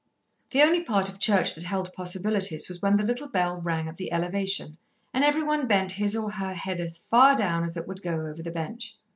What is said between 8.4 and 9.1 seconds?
the bench.